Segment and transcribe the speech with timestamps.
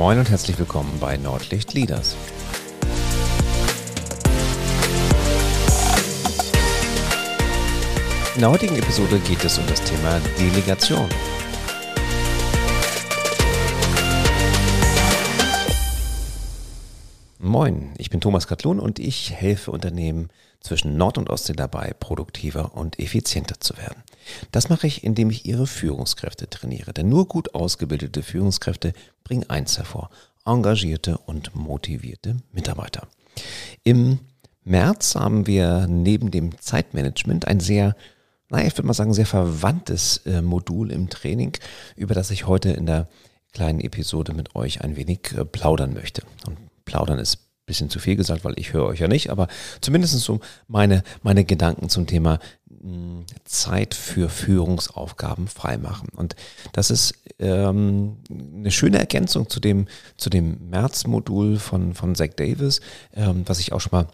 [0.00, 2.16] Moin und herzlich willkommen bei Nordlicht Leaders.
[8.34, 11.06] In der heutigen Episode geht es um das Thema Delegation.
[17.38, 22.74] Moin, ich bin Thomas Katlun und ich helfe Unternehmen zwischen Nord- und Ostsee dabei, produktiver
[22.74, 24.02] und effizienter zu werden.
[24.52, 26.92] Das mache ich, indem ich ihre Führungskräfte trainiere.
[26.92, 28.92] Denn nur gut ausgebildete Führungskräfte
[29.24, 30.10] bringen eins hervor,
[30.44, 33.08] engagierte und motivierte Mitarbeiter.
[33.84, 34.18] Im
[34.62, 37.96] März haben wir neben dem Zeitmanagement ein sehr
[38.50, 41.52] naja, ich würde mal sagen, sehr verwandtes äh, Modul im Training,
[41.94, 43.08] über das ich heute in der
[43.52, 46.22] kleinen Episode mit euch ein wenig äh, plaudern möchte.
[46.46, 49.46] Und plaudern ist bisschen zu viel gesagt, weil ich höre euch ja nicht, aber
[49.80, 56.08] zumindest so meine, meine Gedanken zum Thema hm, Zeit für Führungsaufgaben freimachen.
[56.16, 56.34] Und
[56.72, 62.80] das ist ähm, eine schöne Ergänzung zu dem, zu dem März-Modul von, von Zach Davis,
[63.14, 64.08] ähm, was ich auch schon mal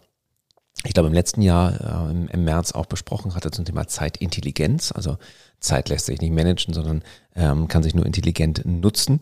[0.85, 4.91] ich glaube, im letzten Jahr, äh, im, im, März auch besprochen hatte zum Thema Zeitintelligenz.
[4.91, 5.17] Also
[5.59, 7.01] Zeit lässt sich nicht managen, sondern
[7.35, 9.19] ähm, kann sich nur intelligent nutzen.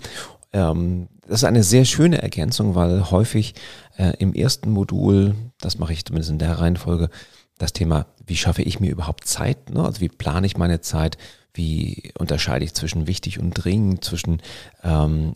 [0.56, 3.56] Ähm, das ist eine sehr schöne Ergänzung, weil häufig
[3.98, 7.09] äh, im ersten Modul, das mache ich zumindest in der Reihenfolge,
[7.58, 9.70] das Thema, wie schaffe ich mir überhaupt Zeit?
[9.70, 9.83] Ne?
[9.83, 11.17] Also wie plane ich meine Zeit?
[11.53, 14.42] Wie unterscheide ich zwischen wichtig und dringend, zwischen
[14.83, 15.33] ähm,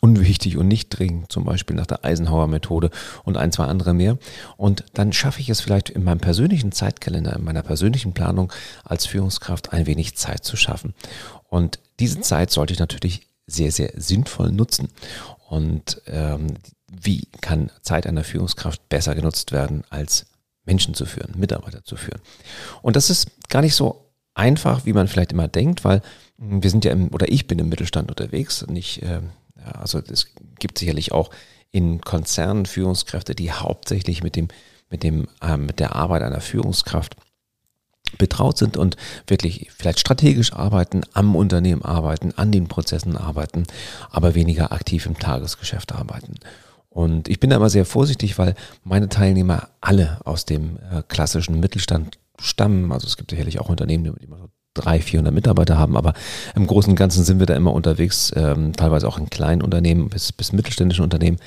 [0.00, 2.90] unwichtig und nicht dringend, zum Beispiel nach der Eisenhower-Methode
[3.24, 4.18] und ein, zwei andere mehr.
[4.58, 8.52] Und dann schaffe ich es vielleicht in meinem persönlichen Zeitkalender, in meiner persönlichen Planung
[8.84, 10.94] als Führungskraft ein wenig Zeit zu schaffen.
[11.48, 14.88] Und diese Zeit sollte ich natürlich sehr, sehr sinnvoll nutzen.
[15.48, 16.54] Und ähm,
[16.90, 20.26] wie kann Zeit einer Führungskraft besser genutzt werden, als
[20.64, 22.20] Menschen zu führen, Mitarbeiter zu führen?
[22.82, 26.02] Und das ist gar nicht so einfach, wie man vielleicht immer denkt, weil
[26.38, 29.20] wir sind ja im, oder ich bin im Mittelstand unterwegs, nicht äh,
[29.58, 30.28] ja, also es
[30.58, 31.30] gibt sicherlich auch
[31.70, 34.48] in Konzernen Führungskräfte, die hauptsächlich mit dem,
[34.90, 37.16] mit dem, äh, mit der Arbeit einer Führungskraft
[38.18, 38.96] betraut sind und
[39.26, 43.64] wirklich vielleicht strategisch arbeiten, am Unternehmen arbeiten, an den Prozessen arbeiten,
[44.10, 46.34] aber weniger aktiv im Tagesgeschäft arbeiten.
[46.88, 51.60] Und ich bin da immer sehr vorsichtig, weil meine Teilnehmer alle aus dem äh, klassischen
[51.60, 52.90] Mittelstand stammen.
[52.90, 56.14] Also es gibt sicherlich auch Unternehmen, die man 300, 400 Mitarbeiter haben, aber
[56.54, 60.08] im Großen und Ganzen sind wir da immer unterwegs, ähm, teilweise auch in kleinen Unternehmen
[60.08, 61.38] bis, bis mittelständischen Unternehmen.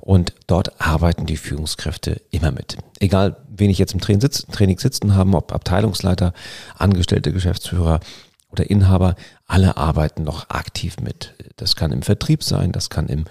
[0.00, 2.76] Und dort arbeiten die Führungskräfte immer mit.
[2.98, 6.32] Egal, wen ich jetzt im Training, sitz, Training sitzen haben, ob Abteilungsleiter,
[6.76, 8.00] Angestellte, Geschäftsführer
[8.50, 9.16] oder Inhaber,
[9.46, 11.34] alle arbeiten noch aktiv mit.
[11.56, 13.24] Das kann im Vertrieb sein, das kann im,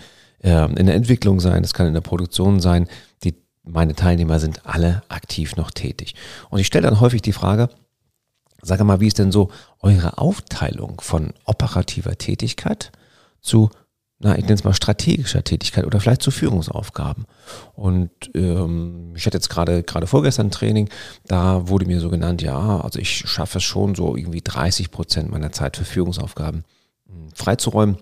[0.44, 2.88] äh, in der Entwicklung sein, das kann in der Produktion sein.
[3.24, 6.16] Die, meine Teilnehmer sind alle aktiv noch tätig.
[6.50, 7.70] Und ich stelle dann häufig die Frage,
[8.62, 9.50] Sag mal, wie ist denn so
[9.80, 12.92] eure Aufteilung von operativer Tätigkeit
[13.42, 13.70] zu,
[14.20, 17.26] na, ich nenne es mal strategischer Tätigkeit oder vielleicht zu Führungsaufgaben?
[17.74, 20.90] Und ähm, ich hatte jetzt gerade gerade vorgestern Training,
[21.26, 25.32] da wurde mir so genannt, ja, also ich schaffe es schon so irgendwie 30 Prozent
[25.32, 26.64] meiner Zeit für Führungsaufgaben
[27.08, 27.98] hm, freizuräumen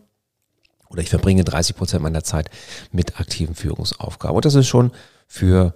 [0.89, 2.49] oder ich verbringe 30 Prozent meiner Zeit
[2.91, 4.35] mit aktiven Führungsaufgaben.
[4.35, 4.91] Und das ist schon
[5.27, 5.75] für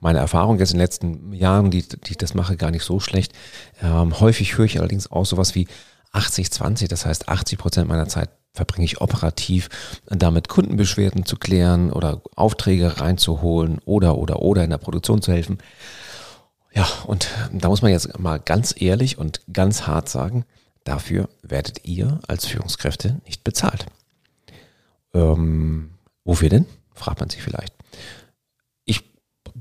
[0.00, 3.00] meine Erfahrung jetzt in den letzten Jahren, die, die ich das mache, gar nicht so
[3.00, 3.32] schlecht.
[3.82, 5.68] Ähm, häufig höre ich allerdings auch sowas wie
[6.12, 9.70] 80-20, das heißt 80 Prozent meiner Zeit verbringe ich operativ
[10.06, 15.58] damit Kundenbeschwerden zu klären oder Aufträge reinzuholen oder oder oder in der Produktion zu helfen.
[16.74, 20.44] Ja, und da muss man jetzt mal ganz ehrlich und ganz hart sagen,
[20.84, 23.86] dafür werdet ihr als Führungskräfte nicht bezahlt.
[25.14, 25.90] Ähm,
[26.24, 26.66] wofür denn?
[26.94, 27.74] Fragt man sich vielleicht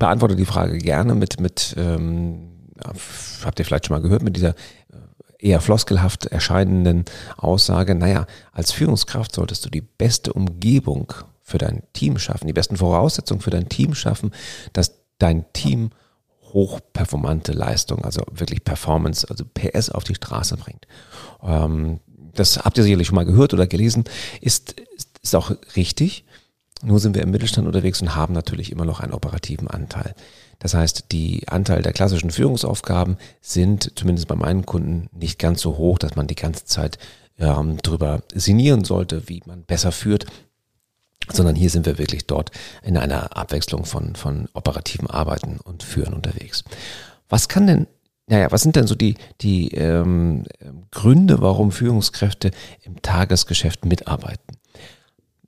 [0.02, 2.50] beantworte die Frage gerne mit, mit ähm,
[3.46, 4.56] habt ihr vielleicht schon mal gehört, mit dieser äh,
[5.38, 7.06] eher floskelhaft erscheinenden
[7.38, 11.14] Aussage, naja, als Führungskraft solltest du die beste Umgebung
[11.44, 14.32] für dein Team schaffen, die besten Voraussetzungen für dein Team schaffen,
[14.74, 15.92] dass dein Team
[16.52, 20.88] hochperformante Leistung, also wirklich Performance, also PS auf die Straße bringt.
[21.44, 22.00] Ähm,
[22.34, 24.06] das habt ihr sicherlich schon mal gehört oder gelesen,
[24.42, 24.82] ist,
[25.22, 26.26] ist auch richtig.
[26.84, 30.16] Nur sind wir im Mittelstand unterwegs und haben natürlich immer noch einen operativen Anteil.
[30.60, 35.78] Das heißt, die Anteil der klassischen Führungsaufgaben sind zumindest bei meinen Kunden nicht ganz so
[35.78, 36.98] hoch, dass man die ganze Zeit
[37.40, 40.26] ähm, drüber sinnieren sollte, wie man besser führt,
[41.32, 42.52] sondern hier sind wir wirklich dort
[42.84, 46.64] in einer Abwechslung von, von operativen Arbeiten und Führen unterwegs.
[47.30, 47.88] Was kann denn
[48.28, 50.46] naja, was sind denn so die, die ähm,
[50.92, 52.52] Gründe, warum Führungskräfte
[52.84, 54.58] im Tagesgeschäft mitarbeiten?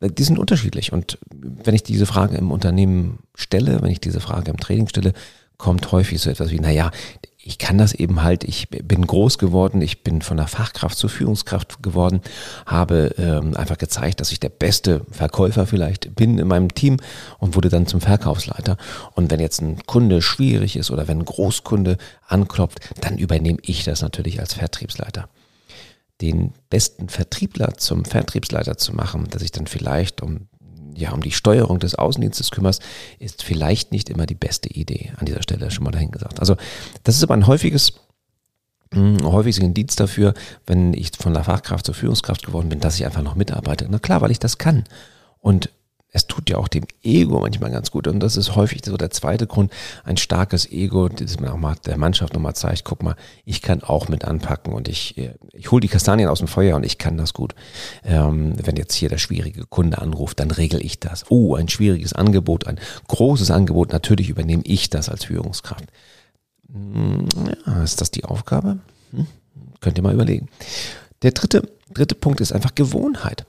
[0.10, 0.94] Die sind unterschiedlich.
[0.94, 5.14] Und wenn ich diese Frage im Unternehmen stelle, wenn ich diese Frage im Training stelle,
[5.58, 6.92] kommt häufig so etwas wie, naja,
[7.46, 11.10] ich kann das eben halt, ich bin groß geworden, ich bin von der Fachkraft zur
[11.10, 12.22] Führungskraft geworden,
[12.66, 16.98] habe ähm, einfach gezeigt, dass ich der beste Verkäufer vielleicht bin in meinem Team
[17.40, 18.78] und wurde dann zum Verkaufsleiter.
[19.14, 21.98] Und wenn jetzt ein Kunde schwierig ist oder wenn ein Großkunde
[22.28, 25.28] anklopft, dann übernehme ich das natürlich als Vertriebsleiter.
[26.24, 30.48] Den besten Vertriebler zum Vertriebsleiter zu machen, dass ich dann vielleicht um
[30.96, 32.82] ja, um die Steuerung des Außendienstes kümmerst,
[33.18, 36.40] ist vielleicht nicht immer die beste Idee an dieser Stelle, schon mal dahin gesagt.
[36.40, 36.56] Also
[37.04, 37.94] das ist aber ein häufiges,
[38.94, 40.36] hm, häufiges Indiz dafür,
[40.68, 43.88] wenn ich von der Fachkraft zur Führungskraft geworden bin, dass ich einfach noch mitarbeite.
[43.90, 44.84] Na klar, weil ich das kann.
[45.40, 45.72] Und
[46.14, 48.08] es tut ja auch dem Ego manchmal ganz gut.
[48.08, 49.74] Und das ist häufig so der zweite Grund,
[50.04, 53.16] ein starkes Ego, das man auch mal der Mannschaft nochmal zeigt, guck mal,
[53.46, 55.18] ich kann auch mit anpacken und ich,
[55.52, 57.56] ich hole die Kastanien aus dem Feuer und ich kann das gut.
[58.06, 61.26] Ähm, wenn jetzt hier der schwierige Kunde anruft, dann regel ich das.
[61.30, 65.86] Oh, ein schwieriges Angebot, ein großes Angebot, natürlich übernehme ich das als Führungskraft.
[66.72, 67.28] Hm,
[67.66, 68.78] ja, ist das die Aufgabe?
[69.12, 69.26] Hm?
[69.82, 70.48] Könnt ihr mal überlegen.
[71.24, 73.48] Der dritte, dritte Punkt ist einfach Gewohnheit.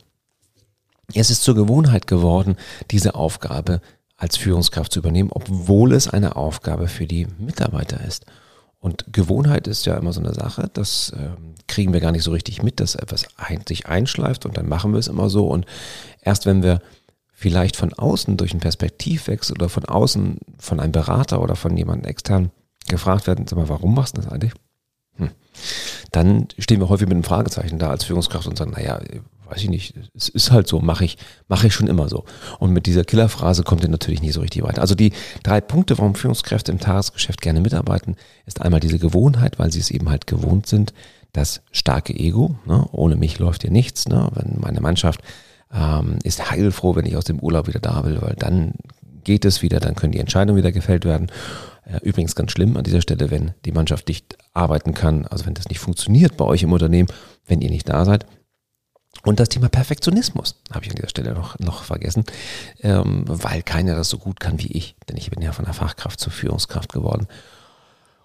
[1.13, 2.57] Es ist zur Gewohnheit geworden,
[2.91, 3.81] diese Aufgabe
[4.17, 8.25] als Führungskraft zu übernehmen, obwohl es eine Aufgabe für die Mitarbeiter ist.
[8.79, 11.31] Und Gewohnheit ist ja immer so eine Sache, das äh,
[11.67, 14.93] kriegen wir gar nicht so richtig mit, dass etwas ein, sich einschleift und dann machen
[14.93, 15.47] wir es immer so.
[15.47, 15.67] Und
[16.21, 16.81] erst wenn wir
[17.33, 22.09] vielleicht von außen durch einen Perspektivwechsel oder von außen von einem Berater oder von jemandem
[22.09, 22.51] extern
[22.89, 24.53] gefragt werden, sag mal, warum machst du das eigentlich?
[25.17, 25.31] Hm.
[26.13, 29.01] Dann stehen wir häufig mit einem Fragezeichen da als Führungskraft und sagen, naja,
[29.47, 31.19] weiß ich nicht, es ist halt so, mache ich,
[31.49, 32.25] mache ich schon immer so.
[32.59, 34.81] Und mit dieser Killerphrase kommt ihr natürlich nicht so richtig weiter.
[34.81, 35.13] Also die
[35.43, 39.91] drei Punkte, warum Führungskräfte im Tagesgeschäft gerne mitarbeiten, ist einmal diese Gewohnheit, weil sie es
[39.91, 40.95] eben halt gewohnt sind,
[41.33, 42.87] das starke Ego, ne?
[42.93, 44.29] ohne mich läuft hier nichts, ne?
[44.35, 45.21] wenn meine Mannschaft
[45.73, 48.75] ähm, ist heilfroh, wenn ich aus dem Urlaub wieder da will, weil dann
[49.25, 51.31] geht es wieder, dann können die Entscheidungen wieder gefällt werden.
[51.85, 55.55] Äh, übrigens ganz schlimm an dieser Stelle, wenn die Mannschaft nicht arbeiten kann, also wenn
[55.55, 57.09] das nicht funktioniert bei euch im Unternehmen,
[57.47, 58.27] wenn ihr nicht da seid,
[59.25, 62.25] und das Thema Perfektionismus habe ich an dieser Stelle noch, noch vergessen,
[62.81, 65.75] ähm, weil keiner das so gut kann wie ich, denn ich bin ja von der
[65.75, 67.27] Fachkraft zur Führungskraft geworden.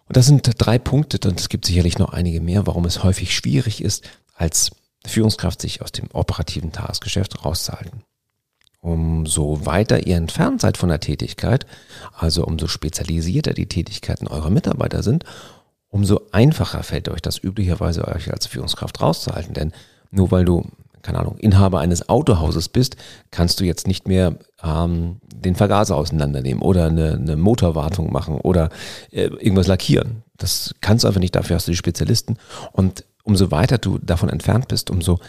[0.07, 3.33] Und das sind drei Punkte, und es gibt sicherlich noch einige mehr, warum es häufig
[3.33, 4.03] schwierig ist,
[4.35, 4.71] als
[5.05, 8.03] Führungskraft sich aus dem operativen Tagesgeschäft rauszuhalten.
[8.81, 11.65] Umso weiter ihr entfernt seid von der Tätigkeit,
[12.17, 15.25] also umso spezialisierter die Tätigkeiten eurer Mitarbeiter sind,
[15.89, 19.53] umso einfacher fällt euch das üblicherweise euch als Führungskraft rauszuhalten.
[19.53, 19.73] Denn
[20.11, 20.65] nur weil du
[21.01, 22.95] keine Ahnung, Inhaber eines Autohauses bist,
[23.31, 28.69] kannst du jetzt nicht mehr ähm, den Vergaser auseinandernehmen oder eine, eine Motorwartung machen oder
[29.11, 30.23] äh, irgendwas lackieren.
[30.37, 32.37] Das kannst du einfach nicht, dafür hast du die Spezialisten.
[32.71, 35.19] Und umso weiter du davon entfernt bist, umso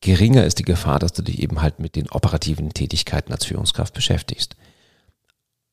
[0.00, 3.94] geringer ist die Gefahr, dass du dich eben halt mit den operativen Tätigkeiten als Führungskraft
[3.94, 4.56] beschäftigst.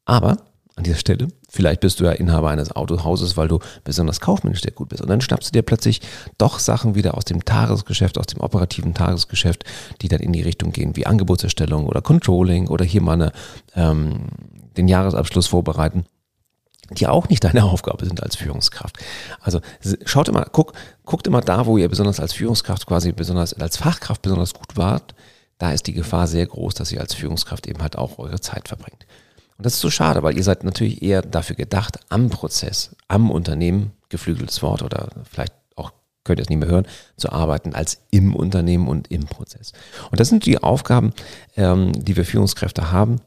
[0.06, 0.38] Aber
[0.80, 1.28] an dieser Stelle.
[1.50, 5.02] Vielleicht bist du ja Inhaber eines Autohauses, weil du besonders kaufmännisch sehr gut bist.
[5.02, 6.02] Und dann schnappst du dir plötzlich
[6.38, 9.66] doch Sachen wieder aus dem Tagesgeschäft, aus dem operativen Tagesgeschäft,
[10.02, 13.32] die dann in die Richtung gehen, wie Angebotserstellung oder Controlling oder hier mal eine,
[13.76, 14.30] ähm,
[14.78, 16.06] den Jahresabschluss vorbereiten
[16.92, 18.98] die auch nicht deine Aufgabe sind als Führungskraft.
[19.42, 19.62] Also
[20.06, 20.74] schaut immer, guck,
[21.06, 25.14] guckt immer da, wo ihr besonders als Führungskraft quasi besonders als Fachkraft besonders gut wart.
[25.60, 28.70] Da ist die Gefahr sehr groß, dass ihr als Führungskraft eben halt auch eure Zeit
[28.70, 29.06] verbringt.
[29.60, 33.30] Und das ist so schade, weil ihr seid natürlich eher dafür gedacht, am Prozess, am
[33.30, 35.92] Unternehmen, geflügeltes Wort oder vielleicht auch
[36.24, 39.74] könnt ihr es nicht mehr hören, zu arbeiten, als im Unternehmen und im Prozess.
[40.12, 41.12] Und das sind die Aufgaben,
[41.58, 43.20] ähm, die wir Führungskräfte haben.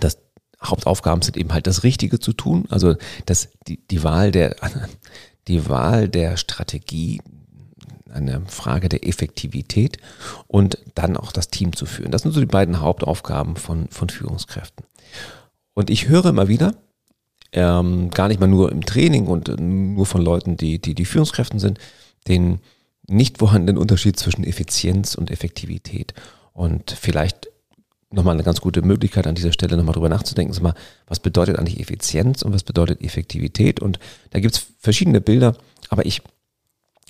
[0.00, 0.16] Das
[0.64, 2.94] Hauptaufgaben sind eben halt das Richtige zu tun, also
[3.26, 4.56] das, die, die Wahl der,
[5.48, 7.20] die Wahl der Strategie,
[8.10, 9.98] eine Frage der Effektivität
[10.46, 12.10] und dann auch das Team zu führen.
[12.10, 14.86] Das sind so die beiden Hauptaufgaben von, von Führungskräften.
[15.74, 16.74] Und ich höre immer wieder,
[17.52, 21.04] ähm, gar nicht mal nur im Training und äh, nur von Leuten, die, die die
[21.04, 21.78] Führungskräften sind,
[22.28, 22.60] den
[23.08, 26.14] nicht vorhandenen Unterschied zwischen Effizienz und Effektivität.
[26.52, 27.48] Und vielleicht
[28.10, 30.74] nochmal eine ganz gute Möglichkeit an dieser Stelle nochmal drüber nachzudenken, ist mal,
[31.06, 33.80] was bedeutet eigentlich Effizienz und was bedeutet Effektivität?
[33.80, 33.98] Und
[34.30, 35.56] da gibt es verschiedene Bilder,
[35.88, 36.22] aber ich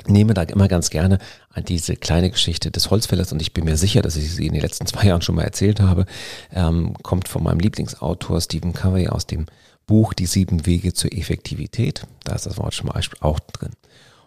[0.09, 1.19] nehme da immer ganz gerne
[1.51, 4.53] an diese kleine Geschichte des Holzfällers und ich bin mir sicher, dass ich sie in
[4.53, 6.07] den letzten zwei Jahren schon mal erzählt habe,
[6.53, 9.47] ähm, kommt von meinem Lieblingsautor Stephen Covey aus dem
[9.87, 12.07] Buch Die sieben Wege zur Effektivität.
[12.25, 13.71] Da ist das Wort schon mal auch drin.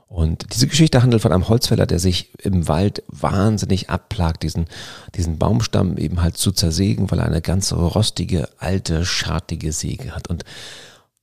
[0.09, 4.65] Und diese Geschichte handelt von einem Holzfäller, der sich im Wald wahnsinnig abplagt, diesen,
[5.13, 10.27] diesen Baumstamm eben halt zu zersägen, weil er eine ganz rostige, alte, schartige Säge hat.
[10.27, 10.45] Und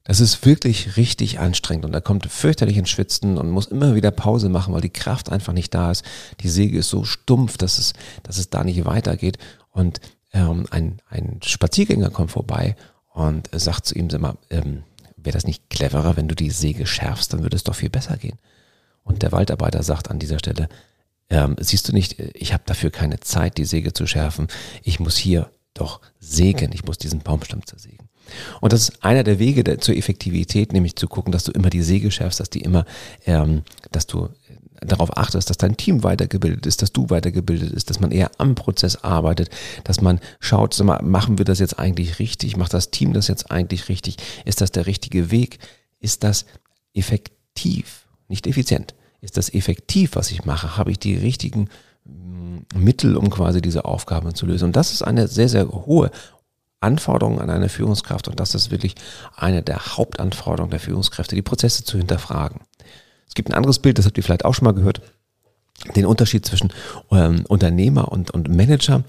[0.07, 4.13] das ist wirklich richtig anstrengend und er kommt fürchterlich ins Schwitzen und muss immer wieder
[4.13, 6.05] Pause machen, weil die Kraft einfach nicht da ist.
[6.41, 9.39] Die Säge ist so stumpf, dass es, dass es da nicht weitergeht.
[9.71, 10.01] Und
[10.33, 12.77] ähm, ein, ein Spaziergänger kommt vorbei
[13.13, 14.85] und sagt zu ihm, sag mal, ähm,
[15.17, 18.17] wäre das nicht cleverer, wenn du die Säge schärfst, dann würde es doch viel besser
[18.17, 18.39] gehen.
[19.03, 20.69] Und der Waldarbeiter sagt an dieser Stelle,
[21.31, 24.47] ähm, siehst du nicht, ich habe dafür keine Zeit, die Säge zu schärfen.
[24.85, 28.09] Ich muss hier doch sägen, ich muss diesen Baumstamm zersägen.
[28.61, 31.71] Und das ist einer der Wege der, zur Effektivität, nämlich zu gucken, dass du immer
[31.71, 32.85] die Säge schärfst, dass die immer,
[33.27, 34.29] ähm, dass du
[34.81, 38.55] darauf achtest, dass dein Team weitergebildet ist, dass du weitergebildet ist, dass man eher am
[38.55, 39.51] Prozess arbeitet,
[39.85, 42.57] dass man schaut, sag mal, machen wir das jetzt eigentlich richtig?
[42.57, 44.17] Macht das Team das jetzt eigentlich richtig?
[44.45, 45.59] Ist das der richtige Weg?
[46.01, 46.47] Ist das
[46.95, 48.07] effektiv?
[48.29, 48.95] Nicht effizient.
[49.21, 50.77] Ist das effektiv, was ich mache?
[50.77, 51.69] Habe ich die richtigen
[52.05, 54.67] mm, Mittel, um quasi diese Aufgaben zu lösen?
[54.67, 56.11] Und das ist eine sehr, sehr hohe
[56.81, 58.95] Anforderung an eine Führungskraft und das ist wirklich
[59.35, 62.61] eine der Hauptanforderungen der Führungskräfte, die Prozesse zu hinterfragen.
[63.29, 65.01] Es gibt ein anderes Bild, das habt ihr vielleicht auch schon mal gehört,
[65.95, 66.73] den Unterschied zwischen
[67.11, 69.05] ähm, Unternehmer und, und Manager.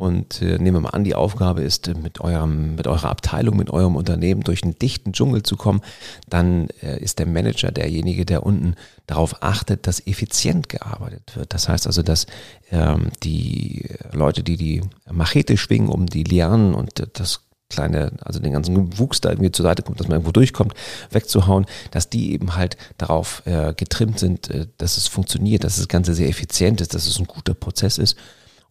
[0.00, 3.68] Und äh, nehmen wir mal an, die Aufgabe ist, mit, eurem, mit eurer Abteilung, mit
[3.68, 5.82] eurem Unternehmen durch einen dichten Dschungel zu kommen.
[6.26, 8.76] Dann äh, ist der Manager derjenige, der unten
[9.06, 11.52] darauf achtet, dass effizient gearbeitet wird.
[11.52, 12.24] Das heißt also, dass
[12.70, 14.80] ähm, die Leute, die die
[15.12, 19.64] Machete schwingen, um die Lianen und das kleine, also den ganzen Wuchs da irgendwie zur
[19.64, 20.72] Seite kommt, dass man irgendwo durchkommt,
[21.10, 25.88] wegzuhauen, dass die eben halt darauf äh, getrimmt sind, äh, dass es funktioniert, dass das
[25.88, 28.16] Ganze sehr effizient ist, dass es ein guter Prozess ist.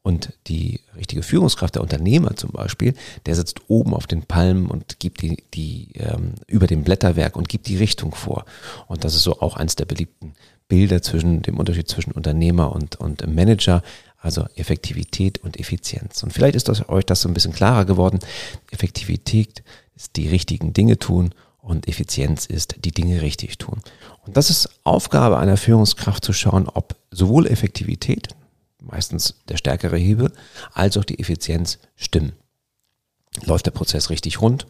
[0.02, 2.94] Und die richtige Führungskraft, der Unternehmer zum Beispiel,
[3.26, 7.50] der sitzt oben auf den Palmen und gibt die, die ähm, über dem Blätterwerk und
[7.50, 8.46] gibt die Richtung vor.
[8.88, 10.34] Und das ist so auch eins der beliebten
[10.68, 13.82] Bilder zwischen dem Unterschied zwischen Unternehmer und, und Manager.
[14.22, 16.24] Also Effektivität und Effizienz.
[16.24, 18.20] Und vielleicht ist das, euch das so ein bisschen klarer geworden.
[18.70, 19.64] Effektivität
[19.96, 23.80] ist die richtigen Dinge tun und Effizienz ist die Dinge richtig tun.
[24.26, 28.30] Und das ist Aufgabe einer Führungskraft zu schauen, ob sowohl Effektivität,
[28.82, 30.32] meistens der stärkere Hebel,
[30.74, 32.34] als auch die Effizienz stimmen.
[33.46, 34.68] Läuft der Prozess richtig rund?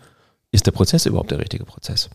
[0.52, 2.10] Ist der Prozess überhaupt der richtige Prozess?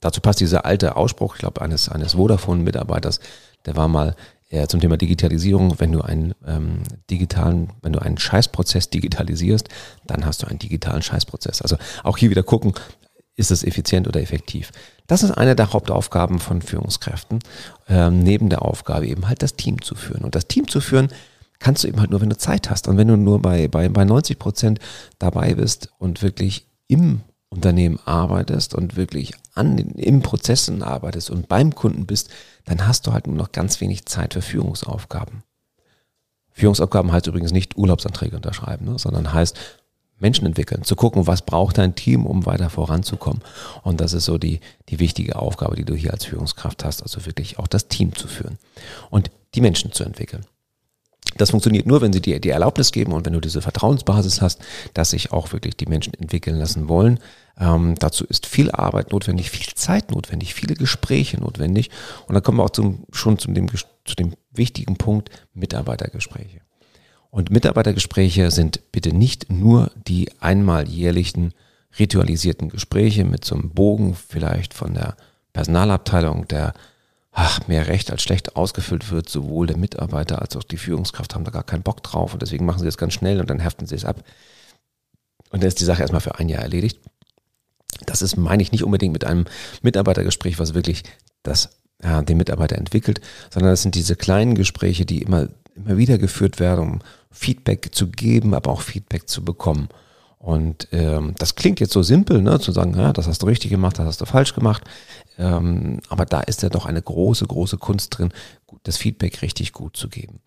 [0.00, 3.20] Dazu passt dieser alte Ausspruch, ich glaube, eines, eines Vodafone-Mitarbeiters,
[3.64, 4.14] der war mal
[4.50, 9.68] ja, zum Thema Digitalisierung, wenn du einen ähm, digitalen, wenn du einen Scheißprozess digitalisierst,
[10.06, 11.62] dann hast du einen digitalen Scheißprozess.
[11.62, 12.74] Also auch hier wieder gucken,
[13.36, 14.70] ist es effizient oder effektiv.
[15.06, 17.40] Das ist eine der Hauptaufgaben von Führungskräften,
[17.88, 20.24] ähm, neben der Aufgabe eben halt das Team zu führen.
[20.24, 21.08] Und das Team zu führen
[21.58, 22.88] kannst du eben halt nur, wenn du Zeit hast.
[22.88, 24.78] Und wenn du nur bei, bei, bei 90 Prozent
[25.18, 31.48] dabei bist und wirklich im Unternehmen arbeitest und wirklich an den, im Prozessen arbeitest und
[31.48, 32.28] beim Kunden bist,
[32.64, 35.42] dann hast du halt nur noch ganz wenig Zeit für Führungsaufgaben.
[36.50, 39.56] Führungsaufgaben heißt übrigens nicht Urlaubsanträge unterschreiben, ne, sondern heißt
[40.18, 43.42] Menschen entwickeln, zu gucken, was braucht dein Team, um weiter voranzukommen.
[43.82, 47.26] Und das ist so die, die wichtige Aufgabe, die du hier als Führungskraft hast, also
[47.26, 48.58] wirklich auch das Team zu führen
[49.10, 50.46] und die Menschen zu entwickeln.
[51.36, 54.60] Das funktioniert nur, wenn sie dir die Erlaubnis geben und wenn du diese Vertrauensbasis hast,
[54.92, 57.18] dass sich auch wirklich die Menschen entwickeln lassen wollen.
[57.58, 61.90] Ähm, dazu ist viel Arbeit notwendig, viel Zeit notwendig, viele Gespräche notwendig.
[62.28, 66.60] Und dann kommen wir auch zum, schon zu dem, zu dem wichtigen Punkt Mitarbeitergespräche.
[67.34, 71.52] Und Mitarbeitergespräche sind bitte nicht nur die einmal jährlichen
[71.98, 75.16] ritualisierten Gespräche mit so einem Bogen vielleicht von der
[75.52, 76.74] Personalabteilung, der
[77.32, 79.28] ach, mehr recht als schlecht ausgefüllt wird.
[79.28, 82.66] Sowohl der Mitarbeiter als auch die Führungskraft haben da gar keinen Bock drauf und deswegen
[82.66, 84.22] machen sie das ganz schnell und dann heften sie es ab.
[85.50, 87.00] Und dann ist die Sache erstmal für ein Jahr erledigt.
[88.06, 89.46] Das ist, meine ich, nicht unbedingt mit einem
[89.82, 91.02] Mitarbeitergespräch, was wirklich
[91.42, 96.18] das, ja, den Mitarbeiter entwickelt, sondern das sind diese kleinen Gespräche, die immer, immer wieder
[96.18, 96.98] geführt werden, um
[97.30, 99.88] Feedback zu geben, aber auch Feedback zu bekommen.
[100.38, 103.70] Und ähm, das klingt jetzt so simpel, ne, zu sagen, ja, das hast du richtig
[103.70, 104.84] gemacht, das hast du falsch gemacht.
[105.38, 108.30] Ähm, aber da ist ja doch eine große, große Kunst drin,
[108.82, 110.40] das Feedback richtig gut zu geben.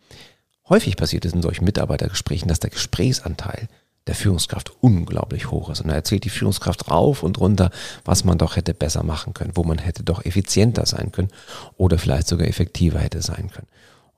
[0.69, 3.67] Häufig passiert es in solchen Mitarbeitergesprächen, dass der Gesprächsanteil
[4.05, 5.81] der Führungskraft unglaublich hoch ist.
[5.81, 7.71] Und da erzählt die Führungskraft rauf und runter,
[8.05, 11.29] was man doch hätte besser machen können, wo man hätte doch effizienter sein können
[11.75, 13.67] oder vielleicht sogar effektiver hätte sein können.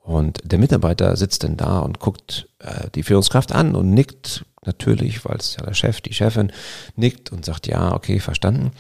[0.10, 5.24] Und der Mitarbeiter sitzt dann da und guckt äh, die Führungskraft an und nickt natürlich,
[5.24, 6.52] weil es ja der Chef, die Chefin
[6.96, 8.72] nickt und sagt, ja, okay, verstanden.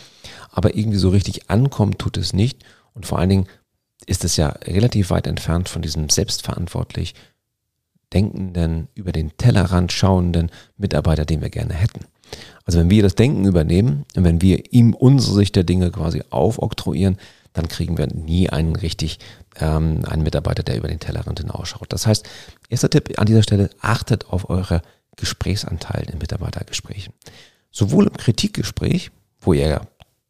[0.49, 2.65] Aber irgendwie so richtig ankommen tut es nicht.
[2.95, 3.47] Und vor allen Dingen
[4.07, 7.13] ist es ja relativ weit entfernt von diesem selbstverantwortlich
[8.11, 12.05] denkenden, über den Tellerrand schauenden Mitarbeiter, den wir gerne hätten.
[12.65, 16.23] Also wenn wir das Denken übernehmen und wenn wir ihm unsere Sicht der Dinge quasi
[16.31, 17.17] aufoktroyieren,
[17.59, 19.19] dann kriegen wir nie einen richtig,
[19.57, 21.91] ähm, einen Mitarbeiter, der über den Tellerrand hinausschaut.
[21.91, 22.27] Das heißt,
[22.69, 24.81] erster Tipp an dieser Stelle, achtet auf eure
[25.17, 27.13] Gesprächsanteil in Mitarbeitergesprächen.
[27.69, 29.11] Sowohl im Kritikgespräch,
[29.41, 29.81] wo ihr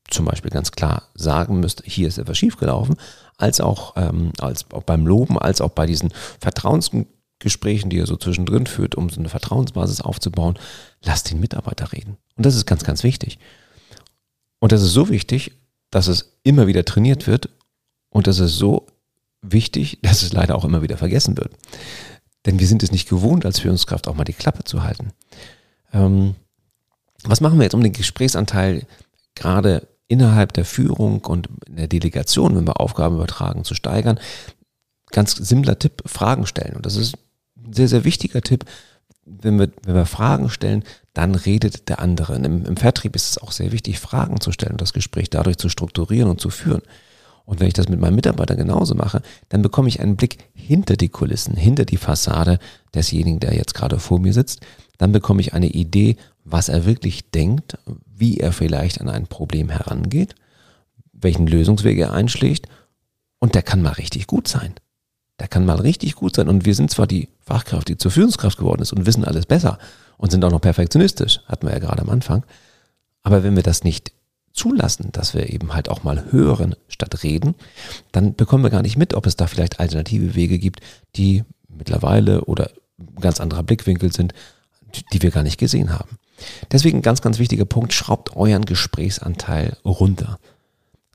[0.10, 2.96] zum Beispiel ganz klar sagen müsst, hier ist etwas schiefgelaufen,
[3.38, 8.18] als auch, ähm, als auch beim Loben, als auch bei diesen Vertrauensgesprächen, die ihr so
[8.18, 10.58] zwischendrin führt, um so eine Vertrauensbasis aufzubauen,
[11.04, 12.18] lasst den Mitarbeiter reden.
[12.36, 13.38] Und das ist ganz, ganz wichtig.
[14.58, 15.59] Und das ist so wichtig,
[15.92, 17.50] dass es immer wieder trainiert wird
[18.10, 18.88] und das ist so
[19.42, 21.54] wichtig, dass es leider auch immer wieder vergessen wird.
[22.46, 25.12] Denn wir sind es nicht gewohnt, als Führungskraft auch mal die Klappe zu halten.
[25.94, 26.36] Ähm,
[27.24, 28.86] was machen wir jetzt, um den Gesprächsanteil
[29.36, 34.20] gerade innerhalb der Führung und der Delegation, wenn wir Aufgaben übertragen, zu steigern?
[35.12, 36.76] Ganz simpler Tipp, Fragen stellen.
[36.76, 37.18] Und das ist
[37.58, 38.66] ein sehr, sehr wichtiger Tipp.
[39.42, 40.84] Wenn wir, wenn wir Fragen stellen,
[41.14, 42.36] dann redet der andere.
[42.36, 45.58] Im, Im Vertrieb ist es auch sehr wichtig, Fragen zu stellen und das Gespräch dadurch
[45.58, 46.82] zu strukturieren und zu führen.
[47.46, 50.96] Und wenn ich das mit meinem Mitarbeiter genauso mache, dann bekomme ich einen Blick hinter
[50.98, 52.60] die Kulissen, hinter die Fassade
[52.94, 54.62] desjenigen, der jetzt gerade vor mir sitzt.
[55.00, 59.70] Dann bekomme ich eine Idee, was er wirklich denkt, wie er vielleicht an ein Problem
[59.70, 60.36] herangeht,
[61.12, 62.68] welchen Lösungsweg er einschlägt.
[63.40, 64.76] Und der kann mal richtig gut sein.
[65.40, 66.50] Der kann mal richtig gut sein.
[66.50, 69.78] Und wir sind zwar die Fachkraft, die zur Führungskraft geworden ist und wissen alles besser
[70.18, 72.44] und sind auch noch perfektionistisch, hatten wir ja gerade am Anfang.
[73.24, 74.12] Aber wenn wir das nicht
[74.54, 77.56] zulassen, dass wir eben halt auch mal hören statt reden,
[78.12, 80.82] dann bekommen wir gar nicht mit, ob es da vielleicht alternative Wege gibt,
[81.16, 82.72] die mittlerweile oder
[83.22, 84.34] ganz anderer Blickwinkel sind,
[85.14, 86.18] die wir gar nicht gesehen haben.
[86.72, 90.40] Deswegen ganz, ganz wichtiger Punkt, schraubt euren Gesprächsanteil runter.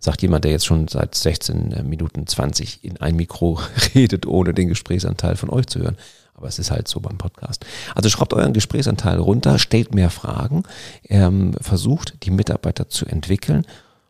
[0.05, 3.59] Sagt jemand, der jetzt schon seit 16 Minuten 20 in ein Mikro
[3.95, 5.97] redet, ohne den Gesprächsanteil von euch zu hören.
[6.35, 7.65] Aber es ist halt so beim Podcast.
[7.95, 10.65] Also schraubt euren Gesprächsanteil runter, stellt mehr Fragen,
[11.09, 13.65] ähm, versucht die Mitarbeiter zu entwickeln.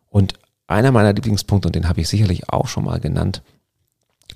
[0.09, 0.35] Und
[0.67, 3.43] einer meiner Lieblingspunkte, und den habe ich sicherlich auch schon mal genannt,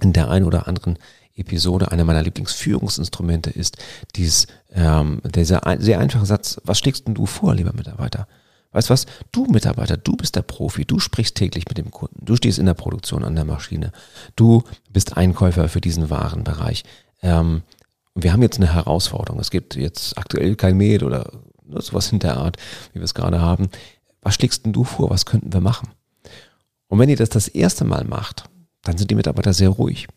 [0.01, 0.97] in der einen oder anderen
[1.35, 3.79] Episode, einer meiner Lieblingsführungsinstrumente ist
[4.15, 8.29] dieses, ähm, dieser sehr einfache Satz, was schlägst denn du vor, lieber Mitarbeiter?
[8.73, 9.07] Weißt was?
[9.33, 12.67] Du Mitarbeiter, du bist der Profi, du sprichst täglich mit dem Kunden, du stehst in
[12.67, 13.93] der Produktion an der Maschine,
[14.37, 16.85] du bist Einkäufer für diesen Warenbereich.
[17.23, 17.63] Ähm,
[18.15, 19.41] wir haben jetzt eine Herausforderung.
[19.41, 21.31] Es gibt jetzt aktuell kein Med oder
[21.69, 22.57] sowas in der Art,
[22.93, 23.69] wie wir es gerade haben.
[24.23, 25.11] Was schlägst denn du vor?
[25.11, 25.91] Was könnten wir machen?
[26.89, 28.45] Und wenn ihr das das erste Mal macht,
[28.83, 30.09] dann sind die Mitarbeiter sehr ruhig.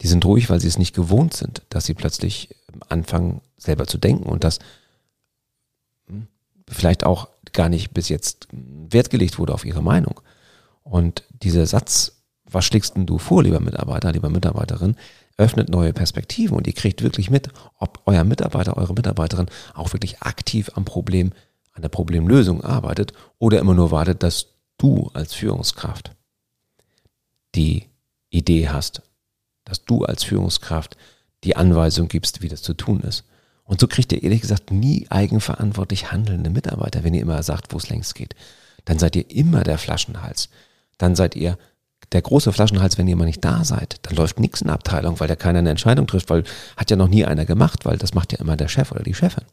[0.00, 2.54] Die sind ruhig, weil sie es nicht gewohnt sind, dass sie plötzlich
[2.88, 4.58] anfangen, selber zu denken und das
[6.08, 6.26] hm,
[6.68, 10.20] vielleicht auch gar nicht bis jetzt Wert gelegt wurde auf ihre Meinung.
[10.82, 14.96] Und dieser Satz, was schlägst denn du vor, lieber Mitarbeiter, lieber Mitarbeiterin,
[15.36, 20.22] öffnet neue Perspektiven und ihr kriegt wirklich mit, ob euer Mitarbeiter, eure Mitarbeiterin auch wirklich
[20.22, 21.32] aktiv am Problem,
[21.72, 24.46] an der Problemlösung arbeitet oder immer nur wartet, dass
[24.78, 26.12] du als Führungskraft
[27.54, 27.86] die
[28.30, 29.02] Idee hast,
[29.64, 30.96] dass du als Führungskraft
[31.42, 33.24] die Anweisung gibst, wie das zu tun ist.
[33.64, 37.78] Und so kriegt ihr ehrlich gesagt nie eigenverantwortlich handelnde Mitarbeiter, wenn ihr immer sagt, wo
[37.78, 38.34] es längst geht.
[38.84, 40.50] Dann seid ihr immer der Flaschenhals.
[40.98, 41.56] Dann seid ihr
[42.12, 45.18] der große Flaschenhals, wenn ihr mal nicht da seid, dann läuft nichts in der Abteilung,
[45.18, 46.44] weil da keiner eine Entscheidung trifft, weil
[46.76, 49.14] hat ja noch nie einer gemacht, weil das macht ja immer der Chef oder die
[49.14, 49.44] Chefin.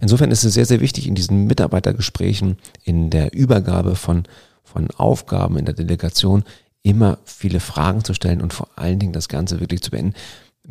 [0.00, 4.24] Insofern ist es sehr, sehr wichtig in diesen Mitarbeitergesprächen, in der Übergabe von,
[4.62, 6.44] von Aufgaben in der Delegation
[6.82, 10.14] immer viele Fragen zu stellen und vor allen Dingen das Ganze wirklich zu beenden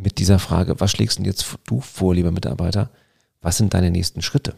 [0.01, 2.89] mit dieser Frage, was schlägst denn jetzt du vor, lieber Mitarbeiter?
[3.41, 4.55] Was sind deine nächsten Schritte?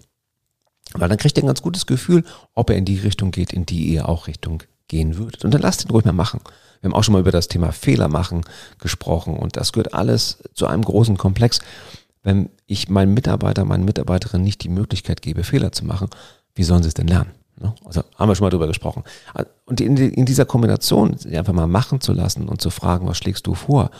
[0.93, 2.23] Weil dann kriegt ihr ein ganz gutes Gefühl,
[2.53, 5.45] ob er in die Richtung geht, in die ihr auch Richtung gehen würdet.
[5.45, 6.41] Und dann lasst ihn ruhig mal machen.
[6.81, 8.41] Wir haben auch schon mal über das Thema Fehler machen
[8.79, 11.59] gesprochen und das gehört alles zu einem großen Komplex.
[12.23, 16.09] Wenn ich meinen Mitarbeiter, meinen Mitarbeiterinnen nicht die Möglichkeit gebe, Fehler zu machen,
[16.55, 17.31] wie sollen sie es denn lernen?
[17.59, 17.73] Ne?
[17.85, 19.03] Also haben wir schon mal drüber gesprochen.
[19.65, 23.53] Und in, dieser Kombination, einfach mal machen zu lassen und zu fragen, was schlägst du
[23.53, 23.91] vor?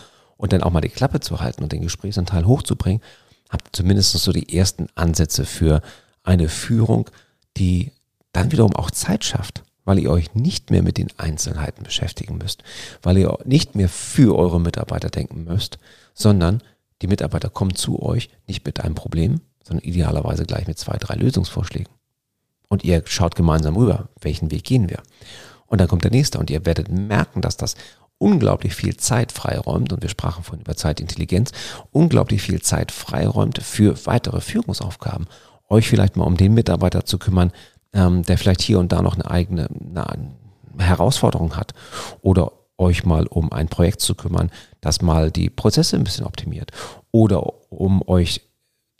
[0.42, 3.02] Und dann auch mal die Klappe zu halten und den Gesprächsanteil hochzubringen,
[3.50, 5.82] habt zumindest so die ersten Ansätze für
[6.24, 7.10] eine Führung,
[7.58, 7.92] die
[8.34, 12.64] dann wiederum auch Zeit schafft weil ihr euch nicht mehr mit den Einzelheiten beschäftigen müsst,
[13.02, 15.80] weil ihr nicht mehr für eure Mitarbeiter denken müsst,
[16.14, 16.62] sondern
[17.02, 21.16] die Mitarbeiter kommen zu euch nicht mit einem Problem, sondern idealerweise gleich mit zwei, drei
[21.16, 21.92] Lösungsvorschlägen.
[22.68, 25.02] Und ihr schaut gemeinsam rüber, welchen Weg gehen wir.
[25.66, 27.76] Und dann kommt der nächste und ihr werdet merken, dass das
[28.22, 31.52] unglaublich viel Zeit freiräumt, und wir sprachen vorhin über Zeitintelligenz,
[31.92, 35.26] unglaublich viel Zeit freiräumt für weitere Führungsaufgaben.
[35.70, 37.52] Euch vielleicht mal um den Mitarbeiter zu kümmern,
[37.94, 40.36] ähm, der vielleicht hier und da noch eine eigene eine
[40.78, 41.74] Herausforderung hat
[42.22, 46.72] oder euch mal um ein Projekt zu kümmern, das mal die Prozesse ein bisschen optimiert
[47.12, 48.42] oder um euch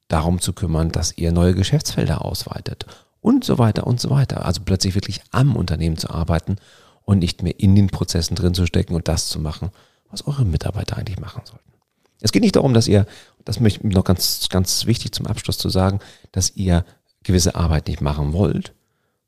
[0.08, 2.86] darum zu kümmern, dass ihr neue Geschäftsfelder ausweitet
[3.22, 4.46] und so weiter und so weiter.
[4.46, 6.58] Also plötzlich wirklich am Unternehmen zu arbeiten
[7.06, 9.72] und nicht mehr in den Prozessen drin zu stecken und das zu machen,
[10.10, 11.72] was eure Mitarbeiter eigentlich machen sollten.
[12.22, 13.06] Es geht nicht darum, dass ihr,
[13.46, 16.00] das möchte ich noch ganz, ganz wichtig zum Abschluss zu sagen,
[16.32, 16.86] dass ihr
[17.24, 18.74] gewisse Arbeit nicht machen wollt,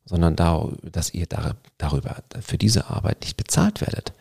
[0.06, 4.14] sondern da, dass ihr da, darüber für diese Arbeit nicht bezahlt werdet.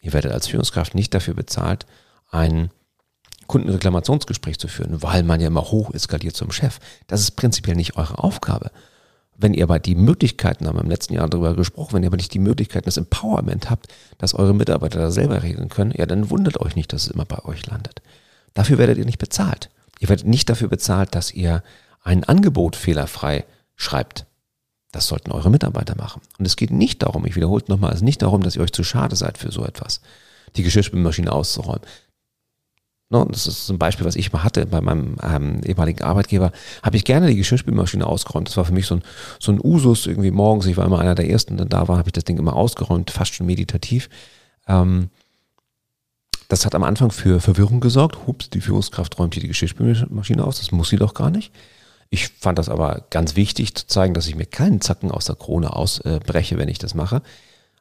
[0.00, 1.86] Ihr werdet als Führungskraft nicht dafür bezahlt,
[2.30, 2.70] ein
[3.46, 6.78] Kundenreklamationsgespräch zu führen, weil man ja immer hoch eskaliert zum Chef.
[7.08, 8.70] Das ist prinzipiell nicht eure Aufgabe.
[9.40, 12.18] Wenn ihr aber die Möglichkeiten, haben wir im letzten Jahr darüber gesprochen, wenn ihr aber
[12.18, 13.86] nicht die Möglichkeiten, das Empowerment habt,
[14.18, 17.24] dass eure Mitarbeiter da selber regeln können, ja, dann wundert euch nicht, dass es immer
[17.24, 18.02] bei euch landet.
[18.52, 19.70] Dafür werdet ihr nicht bezahlt.
[19.98, 21.62] Ihr werdet nicht dafür bezahlt, dass ihr
[22.02, 24.26] ein Angebot fehlerfrei schreibt.
[24.92, 26.20] Das sollten eure Mitarbeiter machen.
[26.38, 28.62] Und es geht nicht darum, ich wiederhole es nochmal, es ist nicht darum, dass ihr
[28.62, 30.02] euch zu schade seid für so etwas,
[30.56, 31.82] die Geschirrspülmaschine auszuräumen.
[33.12, 36.52] No, das ist ein Beispiel, was ich mal hatte bei meinem ähm, ehemaligen Arbeitgeber.
[36.84, 38.48] Habe ich gerne die Geschirrspülmaschine ausgeräumt.
[38.48, 39.02] Das war für mich so ein,
[39.40, 40.66] so ein Usus irgendwie morgens.
[40.66, 43.10] Ich war immer einer der Ersten, der da war, habe ich das Ding immer ausgeräumt,
[43.10, 44.08] fast schon meditativ.
[44.68, 45.10] Ähm,
[46.46, 48.28] das hat am Anfang für Verwirrung gesorgt.
[48.28, 50.58] Hups, die Führungskraft räumt hier die Geschirrspülmaschine aus.
[50.58, 51.52] Das muss sie doch gar nicht.
[52.10, 55.36] Ich fand das aber ganz wichtig zu zeigen, dass ich mir keinen Zacken aus der
[55.36, 57.22] Krone ausbreche, wenn ich das mache.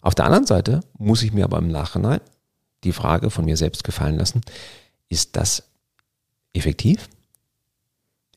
[0.02, 2.22] Auf der anderen Seite muss ich mir aber im Nachhinein
[2.84, 4.42] die Frage von mir selbst gefallen lassen,
[5.10, 5.64] ist das
[6.54, 7.10] effektiv?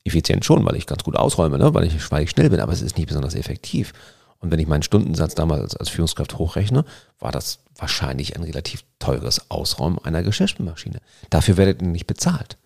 [0.03, 1.73] Effizient schon, weil ich ganz gut ausräume, ne?
[1.73, 3.93] weil, ich, weil ich schnell bin, aber es ist nicht besonders effektiv.
[4.39, 6.83] Und wenn ich meinen Stundensatz damals als Führungskraft hochrechne,
[7.19, 10.99] war das wahrscheinlich ein relativ teures Ausräumen einer Geschäftsmaschine.
[11.29, 12.57] Dafür werdet ihr nicht bezahlt.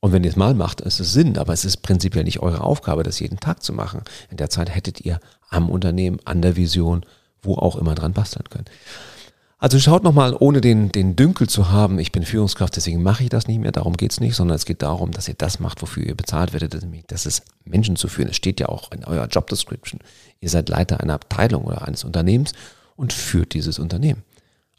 [0.00, 2.62] Und wenn ihr es mal macht, ist es Sinn, aber es ist prinzipiell nicht eure
[2.62, 4.02] Aufgabe, das jeden Tag zu machen.
[4.30, 7.04] In der Zeit hättet ihr am Unternehmen, an der Vision,
[7.42, 8.64] wo auch immer dran basteln können.
[9.62, 13.28] Also schaut nochmal, ohne den, den Dünkel zu haben, ich bin Führungskraft, deswegen mache ich
[13.28, 16.02] das nicht mehr, darum geht's nicht, sondern es geht darum, dass ihr das macht, wofür
[16.02, 18.30] ihr bezahlt werdet, das ist Menschen zu führen.
[18.30, 20.00] Es steht ja auch in eurer Job Description.
[20.40, 22.54] Ihr seid Leiter einer Abteilung oder eines Unternehmens
[22.96, 24.24] und führt dieses Unternehmen.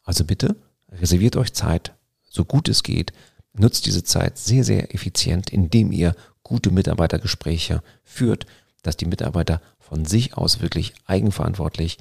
[0.04, 0.54] Also bitte
[0.92, 1.94] reserviert euch Zeit,
[2.30, 3.14] so gut es geht,
[3.54, 8.48] nutzt diese Zeit sehr, sehr effizient, indem ihr gute Mitarbeitergespräche führt,
[8.82, 12.00] dass die Mitarbeiter von sich aus wirklich eigenverantwortlich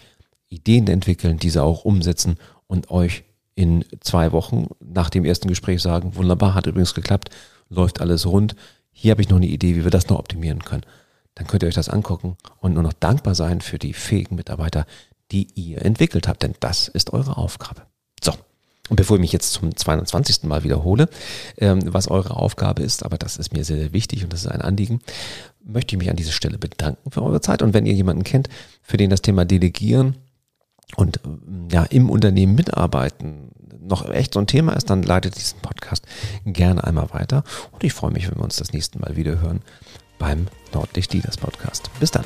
[0.49, 2.38] Ideen entwickeln, diese auch umsetzen
[2.72, 7.28] und euch in zwei Wochen nach dem ersten Gespräch sagen, wunderbar, hat übrigens geklappt,
[7.68, 8.56] läuft alles rund.
[8.92, 10.85] Hier habe ich noch eine Idee, wie wir das noch optimieren können.
[11.35, 14.87] Dann könnt ihr euch das angucken und nur noch dankbar sein für die fähigen Mitarbeiter,
[15.32, 17.82] die ihr entwickelt habt, denn das ist eure Aufgabe.
[18.24, 18.32] So,
[18.88, 20.44] und bevor ich mich jetzt zum 22.
[20.44, 21.11] Mal wiederhole,
[21.58, 24.50] ähm, was eure Aufgabe ist, aber das ist mir sehr, sehr wichtig und das ist
[24.50, 25.00] ein Anliegen,
[25.62, 27.61] möchte ich mich an dieser Stelle bedanken für eure Zeit.
[27.61, 28.48] Und wenn ihr jemanden kennt,
[28.80, 30.16] für den das Thema Delegieren
[30.96, 31.20] und
[31.70, 33.50] ja, im Unternehmen mitarbeiten
[33.81, 36.07] noch echt so ein Thema ist, dann leitet diesen Podcast
[36.44, 37.42] gerne einmal weiter.
[37.72, 39.61] Und ich freue mich, wenn wir uns das nächste Mal wieder hören
[40.18, 41.90] beim Nordlicht Leaders Podcast.
[41.98, 42.24] Bis dann.